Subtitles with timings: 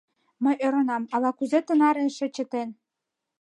[0.43, 2.69] Мый ӧрынам, ала-кузе тынаре эше чытен.